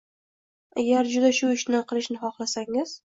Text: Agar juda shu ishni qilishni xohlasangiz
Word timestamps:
Agar 0.83 1.09
juda 1.11 1.31
shu 1.41 1.49
ishni 1.59 1.83
qilishni 1.93 2.19
xohlasangiz 2.25 2.97